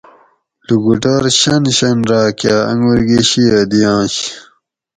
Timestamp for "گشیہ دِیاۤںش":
3.09-4.15